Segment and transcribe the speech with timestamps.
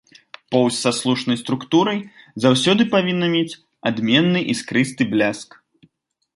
[0.53, 1.99] Поўсць са слушнай структурай
[2.47, 3.59] заўсёды павінна мець
[3.93, 5.49] адменны іскрысты бляск.